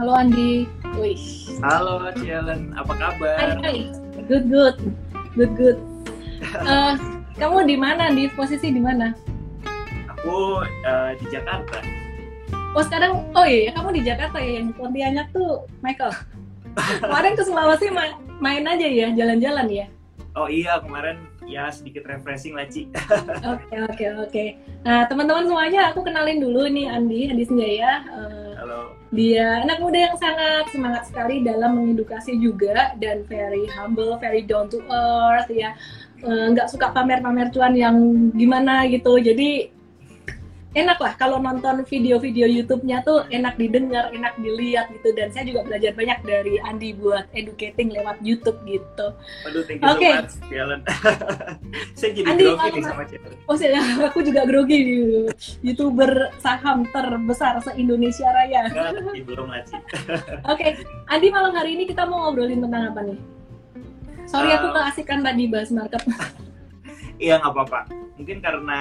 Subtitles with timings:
[0.00, 0.64] Halo Andi.
[0.96, 1.20] Wih.
[1.60, 3.36] Halo Cielen, apa kabar?
[3.36, 3.78] Hai, hai.
[4.24, 4.80] Good, good.
[5.36, 5.76] Good, good.
[6.56, 6.96] Uh,
[7.40, 8.08] kamu di mana?
[8.08, 9.12] Di posisi di mana?
[10.08, 11.84] Aku uh, di Jakarta.
[12.72, 16.16] Oh sekarang, oh iya, kamu di Jakarta ya, yang Pontianak tuh Michael.
[17.04, 19.86] Kemarin ke Sulawesi main, main aja ya, jalan-jalan ya?
[20.32, 22.88] Oh iya, kemarin ya sedikit refreshing lah Ci.
[23.52, 24.44] Oke, oke, oke.
[24.80, 28.00] Nah teman-teman semuanya, aku kenalin dulu nih Andi, Andi Senjaya.
[28.08, 28.39] Uh, Halo.
[29.10, 34.70] Dia anak muda yang sangat semangat sekali dalam mengedukasi juga dan very humble, very down
[34.70, 35.74] to earth ya.
[36.22, 37.96] Nggak uh, suka pamer-pamer cuan yang
[38.36, 39.18] gimana gitu.
[39.18, 39.79] Jadi
[40.70, 45.66] enak lah kalau nonton video-video YouTube-nya tuh enak didengar, enak dilihat gitu dan saya juga
[45.66, 49.10] belajar banyak dari Andi buat educating lewat YouTube gitu.
[49.50, 50.14] Aduh, thank you okay.
[50.14, 50.80] so much, Cielen.
[51.98, 53.32] saya jadi Andi, grogi nih sama Cielen.
[53.50, 54.78] Oh, saya, aku juga grogi
[55.66, 58.70] YouTuber saham terbesar se-Indonesia Raya.
[58.70, 59.50] Enggak, belum.
[59.58, 59.66] Oke,
[60.46, 60.70] okay.
[61.10, 63.18] Andi malam hari ini kita mau ngobrolin tentang apa nih?
[64.30, 66.06] Sorry uh, aku keasikan tadi bahas market.
[67.18, 67.80] Iya nggak apa-apa.
[68.20, 68.80] Mungkin karena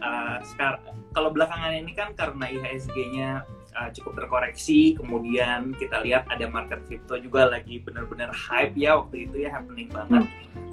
[0.00, 0.80] uh, sekarang
[1.12, 3.44] kalau belakangan ini kan karena IHSG-nya
[3.76, 9.28] uh, cukup terkoreksi, kemudian kita lihat ada market crypto juga lagi benar-benar hype ya waktu
[9.28, 10.24] itu ya happening banget.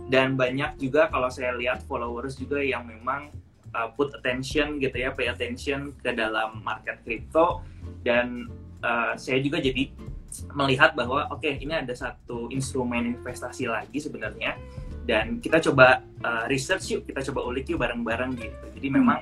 [0.07, 3.35] Dan banyak juga kalau saya lihat followers juga yang memang
[3.75, 7.67] uh, put attention gitu ya, pay attention ke dalam market crypto.
[7.99, 8.47] Dan
[8.79, 9.91] uh, saya juga jadi
[10.55, 14.55] melihat bahwa oke okay, ini ada satu instrumen investasi lagi sebenarnya
[15.05, 18.65] dan kita coba uh, research yuk, kita coba ulik yuk bareng-bareng gitu.
[18.73, 19.21] Jadi memang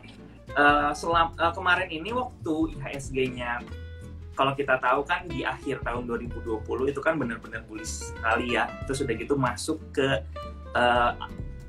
[0.55, 3.61] uh, selam, uh, kemarin ini waktu IHSG-nya
[4.33, 8.65] kalau kita tahu kan di akhir tahun 2020 itu kan benar-benar bullish sekali ya.
[8.89, 10.25] Terus udah gitu masuk ke
[10.73, 11.13] uh,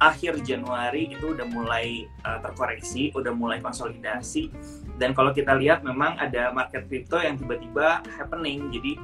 [0.00, 4.48] akhir Januari itu udah mulai uh, terkoreksi, udah mulai konsolidasi.
[4.96, 8.72] Dan kalau kita lihat memang ada market crypto yang tiba-tiba happening.
[8.72, 8.96] Jadi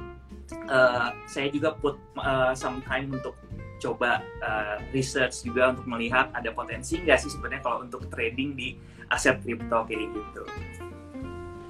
[0.67, 3.37] uh, saya juga put uh, some time untuk
[3.81, 8.77] coba uh, research juga untuk melihat ada potensi nggak sih sebenarnya kalau untuk trading di
[9.09, 10.43] aset kripto kayak gitu.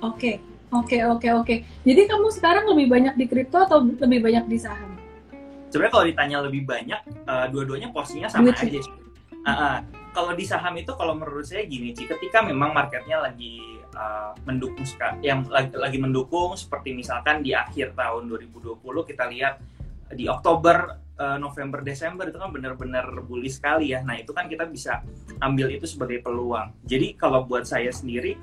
[0.03, 0.43] Oke,
[0.75, 1.55] oke, oke, oke.
[1.87, 4.91] Jadi kamu sekarang lebih banyak di kripto atau lebih banyak di saham?
[5.71, 8.81] Sebenarnya kalau ditanya lebih banyak, uh, dua-duanya posisinya sama Duit aja.
[9.41, 9.77] Uh, uh,
[10.11, 14.83] kalau di saham itu kalau menurut saya gini, Ci, ketika memang marketnya lagi uh, mendukung
[15.23, 19.55] yang lagi, lagi mendukung seperti misalkan di akhir tahun 2020 kita lihat
[20.11, 20.99] di Oktober
[21.37, 24.01] November Desember itu kan benar-benar bullish sekali ya.
[24.01, 25.01] Nah, itu kan kita bisa
[25.41, 26.73] ambil itu sebagai peluang.
[26.85, 28.37] Jadi kalau buat saya sendiri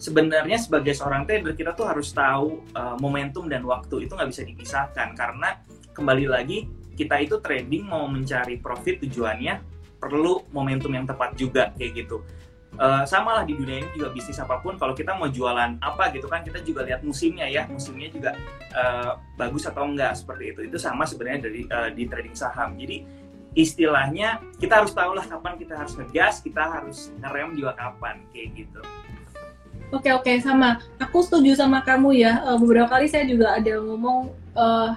[0.00, 4.42] sebenarnya sebagai seorang trader kita tuh harus tahu uh, momentum dan waktu itu nggak bisa
[4.48, 5.60] dipisahkan karena
[5.92, 6.64] kembali lagi
[6.96, 9.60] kita itu trading mau mencari profit tujuannya
[10.00, 12.24] perlu momentum yang tepat juga kayak gitu
[12.78, 16.04] uh, sama lah di dunia ini juga bisnis apa pun kalau kita mau jualan apa
[16.14, 18.30] gitu kan kita juga lihat musimnya ya musimnya juga
[18.76, 23.02] uh, bagus atau enggak seperti itu itu sama sebenarnya dari uh, di trading saham jadi
[23.58, 28.48] istilahnya kita harus tahu lah kapan kita harus ngegas kita harus ngerem juga kapan kayak
[28.54, 28.82] gitu
[29.90, 30.78] Oke oke sama.
[31.02, 32.38] Aku setuju sama kamu ya.
[32.62, 34.94] Beberapa kali saya juga ada ngomong uh,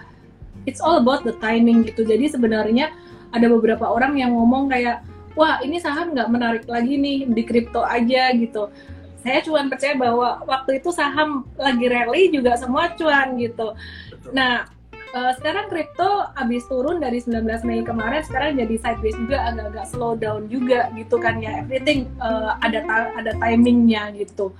[0.69, 2.05] it's all about the timing gitu.
[2.05, 2.93] Jadi sebenarnya
[3.33, 5.01] ada beberapa orang yang ngomong kayak
[5.33, 8.69] wah ini saham nggak menarik lagi nih di kripto aja gitu
[9.23, 13.71] saya cuma percaya bahwa waktu itu saham lagi rally juga semua cuan gitu.
[14.35, 14.67] Nah,
[15.15, 20.13] uh, sekarang kripto habis turun dari 19 Mei kemarin sekarang jadi sideways juga agak-agak slow
[20.19, 21.63] down juga gitu kan ya.
[21.63, 22.83] Everything uh, ada
[23.15, 24.51] ada timingnya gitu.